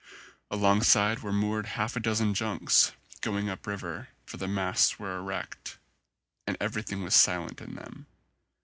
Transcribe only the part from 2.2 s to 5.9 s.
junks, going up river, for their masts were erect;